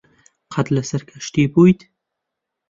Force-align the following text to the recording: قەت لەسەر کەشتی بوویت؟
قەت 0.53 0.67
لەسەر 0.75 1.01
کەشتی 1.09 1.51
بوویت؟ 1.53 1.79